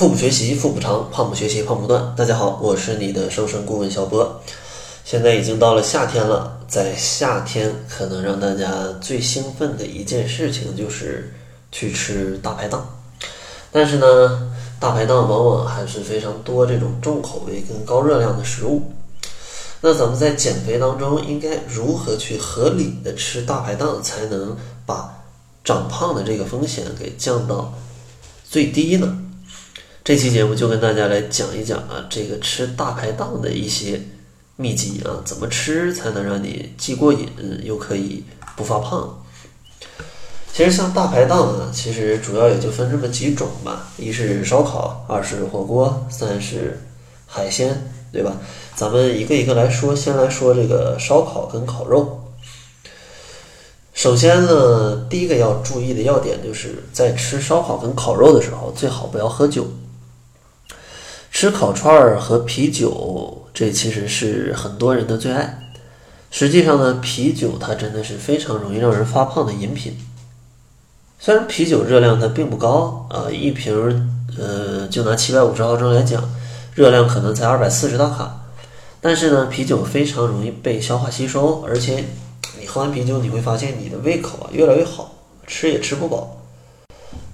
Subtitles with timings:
[0.00, 2.14] 腹部学习腹部长，胖不学习胖不断。
[2.16, 4.40] 大家好，我是你的瘦身顾问小波。
[5.04, 11.34] 现在已经到了夏天了，在夏天可能让大家最兴奋的一件事情就是
[11.70, 12.88] 去吃大排档。
[13.70, 14.50] 但是呢，
[14.80, 18.90] 大排档往往还是非常多这种重口味跟高热量的食物。
[19.82, 24.56] 那咱们在减肥当中应该如何去合理的吃大排档，才能
[24.86, 25.22] 把
[25.62, 27.74] 长胖的这个风险给降到
[28.48, 29.18] 最低呢？
[30.10, 34.00] 这期节目就跟大家来讲一讲啊，这个吃大排档的一些
[34.56, 37.28] 秘籍啊，怎么吃才能让你既过瘾
[37.62, 38.24] 又可以
[38.56, 39.22] 不发胖？
[40.52, 46.80] 其实像大排档啊，其实主要也就分这么几种吧，一是烧烤，二是火锅，三是
[47.24, 48.32] 海鲜，对吧？
[48.74, 52.20] 咱们一个一个来说，先来说这个烧烤跟烤肉。
[53.94, 59.68] 首先呢，第一个要注意的要点就是在吃烧烤跟烤肉的时候，最好不要喝酒。
[61.40, 65.72] 吃烤串儿和啤酒，这其实是很多人的最爱。
[66.30, 69.96] 实际上呢，啤酒它真的是非常容易让人发胖的饮品。
[71.18, 73.74] 虽然啤酒热量它并不高啊，一瓶
[74.38, 76.22] 呃，就拿七百五十毫升来讲，
[76.74, 78.44] 热量可能才二百四十大卡。
[79.00, 82.04] 但是呢，啤酒非常容易被消化吸收，而且
[82.60, 85.14] 你喝完啤酒，你会发现你的胃口啊越来越好，
[85.46, 86.39] 吃也吃不饱。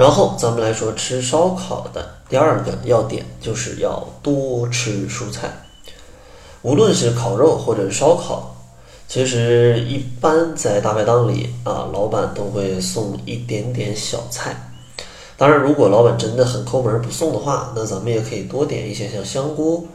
[0.00, 5.50] 然后咱们来说吃烧烤的第二个要点，就是要多吃蔬菜。
[6.62, 8.56] 无论是烤肉或者烧烤，
[9.06, 14.72] 其实一般在大排档里啊，老板都会送一点点小菜。
[15.36, 19.86] 当然，如果老板真的很抠门不送的话，那咱们也可以多点一些像香菇，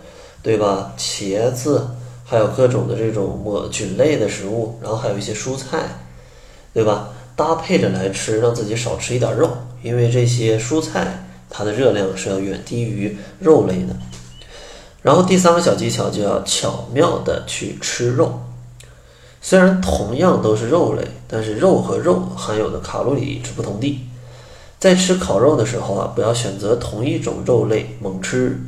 [0.43, 0.93] 对吧？
[0.99, 1.83] 茄子，
[2.23, 5.79] 还有各种的这种抹菌类的食物，然后还有一些蔬菜，
[6.75, 7.09] 对吧？
[7.35, 9.49] 搭配着来吃，让自己少吃一点肉。
[9.85, 13.95] 因为这些蔬菜它的热量是要远低于肉类的，
[15.03, 18.41] 然后第三个小技巧就要巧妙的去吃肉。
[19.43, 24.01] 虽然同样都是肉类，但是肉和肉含有的卡路里是不同的。
[24.79, 28.59] 在吃烤肉的时候啊，不要选择同一种肉类猛吃，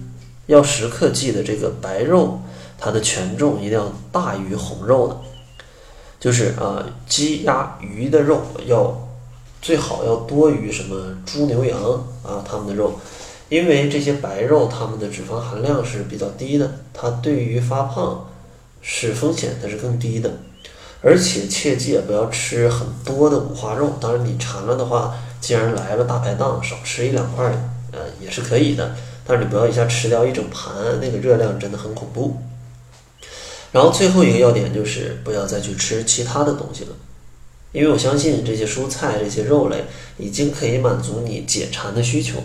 [0.45, 2.41] 要时刻记得这个白肉
[2.77, 5.17] 它的权重一定要大于红肉的，
[6.19, 9.06] 就是啊鸡鸭鱼的肉要。
[9.61, 11.81] 最好要多于什么猪牛羊
[12.23, 12.99] 啊，它们的肉，
[13.49, 18.29] 因为这些白肉它们的脂肪含量是比较低的，它对于发胖
[18.81, 20.31] 是风险它是更低的，
[21.01, 27.45] 而且切记不要吃很多的五花肉，当然你馋了的话，既然来了大排档，少吃一两块
[27.91, 32.37] 呃也是可以的，但是你不要一下吃掉一整盘，那个热量真的很恐怖。
[33.71, 36.91] 然后最后一个要点就是不要再去吃其他的东西了。
[37.73, 39.83] 因为我相信这些蔬菜、这些肉类
[40.17, 42.39] 已经可以满足你解馋的需求，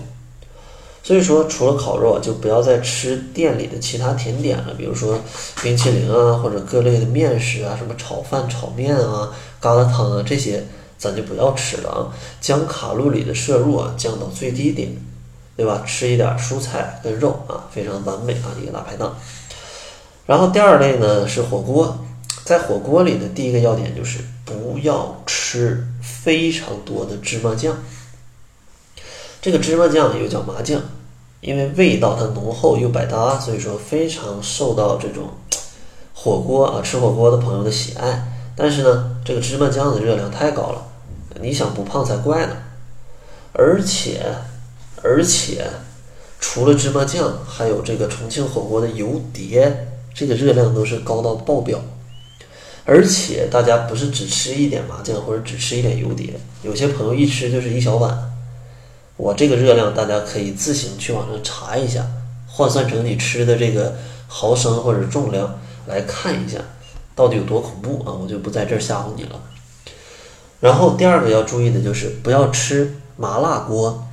[1.02, 5.18] 所以说除了烤肉，就不要再吃店里的其他甜点了，比如说
[5.62, 10.64] 冰淇淋啊，或者各类的面食啊，什么炒饭、炒面啊、疙瘩汤啊，这些
[10.98, 14.90] 咱就不要吃了啊，将卡路里的摄入啊降到最低点，
[15.56, 15.82] 对吧？
[15.86, 19.16] 吃一点蔬菜跟肉啊，非常完美啊，一个大排档。
[20.26, 21.96] 然后第二类呢是火锅。
[22.44, 27.76] 在火锅里的第一个要点就是不要吃非常多的芝麻酱。
[29.41, 30.81] 这个芝麻酱又叫麻酱，
[31.41, 35.28] 因为味道它浓厚又百搭，所以说非常受到这种
[36.14, 38.28] 火锅啊吃火锅的朋友的喜爱。
[38.54, 40.86] 但是呢，这个芝麻酱的热量太高了，
[41.41, 42.56] 你想不胖才怪呢。
[43.52, 44.34] 而且，
[45.02, 45.66] 而且
[46.38, 51.81] 除了芝麻酱，还有这个重庆火锅的油碟，这个热量都是高到爆表。
[52.84, 58.31] 而且大家不是只吃一点麻酱或者只吃一点油碟，有些朋友一吃就是一小碗。
[59.16, 62.04] 我这个热量大家可以自行去网上查一下，
[62.48, 63.94] 换算成你吃的这个
[64.26, 66.59] 毫升或者重量来看一下，
[67.15, 68.10] 到底有多恐怖啊！
[68.12, 69.41] 我就不在这儿吓唬你了。
[70.59, 74.09] 然后第二个要注意的就是不要吃麻辣锅，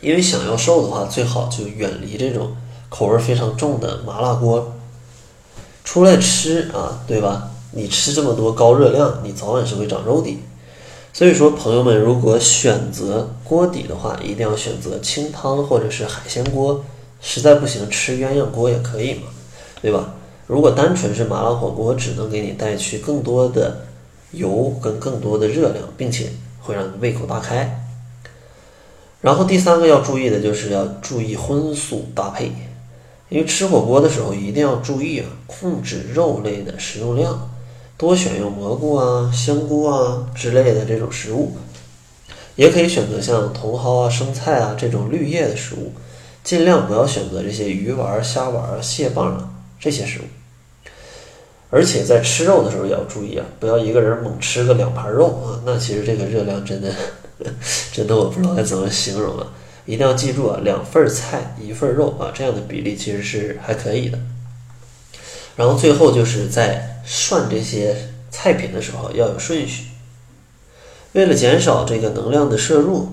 [0.00, 2.54] 因为想要瘦的话，最好就远离这种
[2.90, 4.74] 口味非常重的麻辣锅。
[5.84, 7.51] 出来吃啊，对吧？
[7.72, 10.38] 你吃这么多高热量，你早晚是会长肉的。
[11.12, 16.84] 所以说，朋友们，如果选择锅底的话，一定要选择清汤或者是海鲜锅。
[17.20, 19.28] 实在不行，吃鸳鸯锅也可以嘛，
[19.80, 20.14] 对吧？
[20.46, 23.82] 如果单纯是麻辣火锅，只能给你带去更多的
[24.32, 26.30] 油跟更多的热量，并且
[26.60, 27.86] 会让你胃口大开。
[29.20, 32.50] 然后第三个要注意的就是要注意荤素搭配，
[33.28, 37.50] 因为吃火锅的时候一定要注意啊，控制肉类的食用量。
[38.02, 41.52] 多选用蘑菇啊、香菇啊之类的这种食物，
[42.56, 45.92] 也可以选择像茼蒿啊、生菜啊这种绿叶的食物，
[46.42, 50.22] 尽量不要选择这些鱼丸、虾丸、蟹棒啊这些食物。
[51.70, 56.92] 而且在吃肉的时候也要注意啊，不要一个人猛吃个两盘肉啊，那其实这个热量真的，
[57.92, 59.46] 真的我不知道该怎么形容了。
[59.86, 64.18] 一定要记住啊，两份菜一份肉啊，这样的比例其实是还可以的。
[65.56, 67.96] 然后最后就是在涮这些
[68.30, 69.84] 菜品的时候要有顺序，
[71.12, 73.12] 为了减少这个能量的摄入，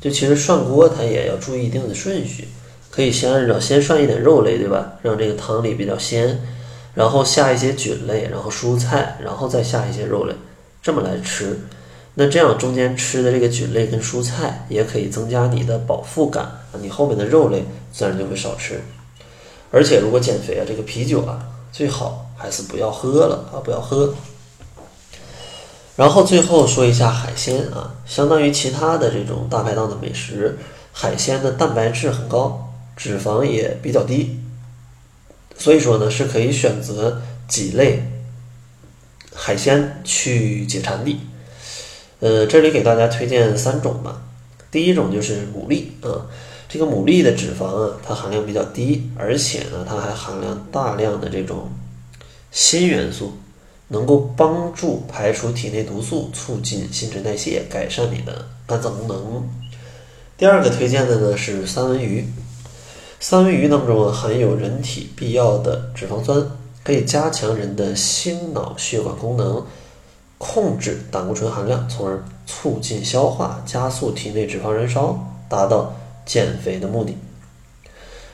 [0.00, 2.48] 就其实涮锅它也要注意一定的顺序，
[2.90, 4.92] 可以先按照先涮一点肉类，对吧？
[5.02, 6.40] 让这个汤里比较鲜，
[6.94, 10.34] 然后下一些菌类，然后蔬菜，然后再下一些肉类，
[10.82, 11.58] 这么来吃。
[12.14, 16.48] 那这样中间吃的这个菌类跟蔬菜也可以增加你的饱腹感，
[16.80, 18.80] 你后面的肉类自然就会少吃。
[19.70, 24.12] 而且如果减肥啊，这个啤酒啊最好还是不要喝了啊，不要喝。
[25.96, 30.58] 然后最后说一下海鲜啊，相当于其他的这种大排档的美食，
[30.92, 34.40] 海鲜的蛋白质很高，脂肪也比较低，
[35.56, 38.02] 所以说呢是可以选择几类
[39.34, 41.20] 海鲜去解馋的。
[42.20, 44.22] 呃，这里给大家推荐三种吧。
[44.70, 46.26] 第一种就是牡蛎啊，
[46.72, 51.68] 这个牡蛎的脂肪啊，它含量比较低，而且呢，它还含量大量的这种
[52.52, 53.32] 锌元素，
[53.88, 59.50] 能够帮助排除体内毒素，促进新陈代谢，改善你的肝脏功能。
[60.38, 62.24] 第二个推荐的呢是三文鱼，
[63.18, 66.46] 三文鱼当中啊含有人体必要的脂肪酸，
[66.84, 69.66] 可以加强人的心脑血管功能。
[70.38, 75.18] 控制胆固醇含量，从而促进消化，加速体内脂肪燃烧，
[75.50, 75.94] 达到
[76.30, 77.16] 减肥的目的。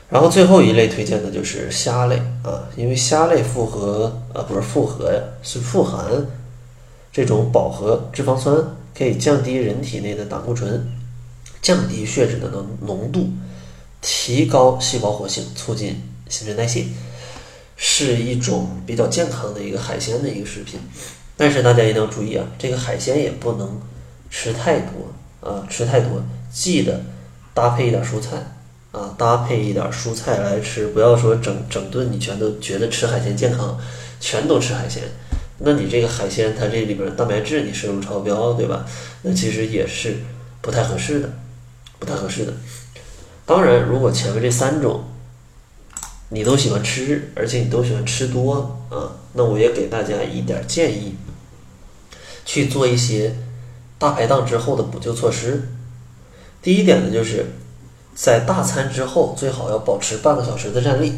[0.07, 6.27] 然后最后一类推荐的就是虾类啊，因为虾类复合啊不是复合呀，是富含
[7.11, 8.55] 这种饱和脂肪酸，
[8.95, 10.87] 可以降低人体内的胆固醇，
[11.59, 13.31] 降低血脂的浓浓度，
[13.99, 15.99] 提高细胞活性，促进
[16.29, 16.85] 新陈代谢，
[17.75, 20.79] 是一种比较健康的一个海鲜的一个食品。
[21.35, 23.81] 但是大家一定要注意啊，这个海鲜也不能
[24.29, 24.91] 吃太多
[25.41, 27.01] 啊，吃太多记得
[27.57, 28.37] 搭配一点蔬菜
[28.91, 33.75] 啊，搭配一点蔬菜来吃，不要说整整顿你全都觉得吃海鲜健康，
[34.19, 35.01] 全都吃海鲜，
[35.57, 38.85] 那你这个海鲜它这里边蛋白质你摄入超标，对吧？
[39.23, 40.17] 那其实也是
[40.61, 41.33] 不太合适的，
[41.97, 42.53] 不太合适的。
[43.43, 45.03] 当然，如果前面这三种
[46.29, 51.15] 你都喜欢吃，而且你都喜欢吃多啊，那我也给大家一点建议。
[52.45, 53.35] 去做一些
[53.97, 55.69] 大排档之后的补救措施。
[56.61, 57.45] 第一点呢，就是
[58.13, 61.13] 在大餐之后最好要保持半个小时的站立，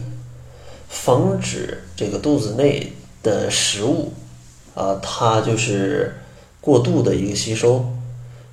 [0.87, 2.93] 防止这个肚子内
[3.23, 4.13] 的食物
[4.75, 6.15] 啊，它就是
[6.61, 7.85] 过度的一个吸收，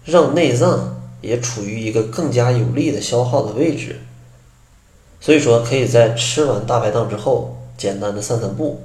[0.05, 4.01] 让内脏也处于一个更加有力的消耗的位置。
[5.21, 8.81] 所以说，可以在吃完大排档之后，简单的散散步、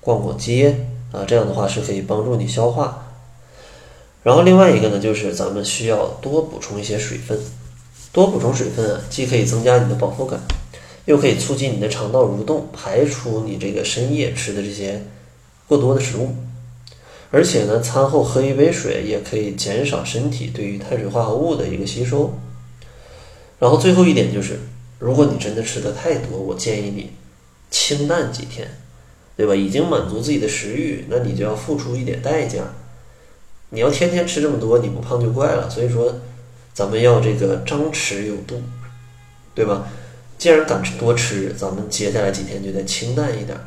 [0.00, 3.03] 逛逛街啊，这样的话是可以帮助你消化。
[4.24, 7.38] 然后另外一个呢，就是咱们需要多补充一些水分，
[8.10, 10.40] 多补充水分啊，既可以增加你的饱腹感，
[11.04, 15.04] 又可以促进你的肠道蠕动，排出你这个深夜吃的这些
[15.68, 16.34] 过多的食物。
[17.30, 22.32] 而且呢，餐后喝一杯水也可以减少身体对于碳水化合物的一个吸收。
[23.58, 24.58] 然后最后一点就是，
[24.98, 27.10] 如果你真的吃的太多，我建议你
[27.70, 28.68] 清淡几天，
[29.36, 29.54] 对吧？
[29.54, 32.62] 已经满足自己的食欲，那你就要付出一点代价。
[33.74, 35.68] 你要天天吃这么多，你不胖就怪了。
[35.68, 36.14] 所以说，
[36.72, 38.62] 咱们要这个张弛有度，
[39.54, 39.88] 对吧？
[40.38, 43.58] 既然敢吃多吃，咱们接下来几天就得清淡一点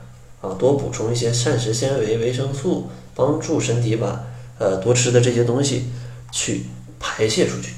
[0.41, 4.23] 啊，多补充一些膳食纤维、维生素，帮助身体把
[4.59, 5.87] 呃多吃的这些东西
[6.31, 6.65] 去
[6.99, 7.73] 排泄出去。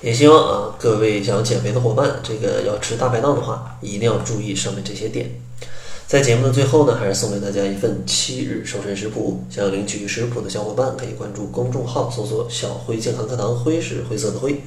[0.00, 5.30] 也希望啊，各位想减肥的伙伴，这个要吃大排档的话，一定要注意上面这些点。
[6.06, 9.42] 在节目的最后呢，还是送给大家一份七日瘦身食谱。
[9.50, 14.60] 想要领取食谱的小伙伴，可以关注公众号，搜索“小辉健康课堂”，辉是灰色的灰。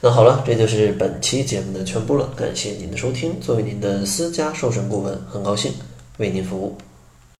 [0.00, 2.30] 那好了，这就是本期节目的全部了。
[2.36, 3.40] 感谢您的收听。
[3.40, 5.72] 作为您的私家瘦身顾问，很高兴
[6.18, 6.76] 为您服务。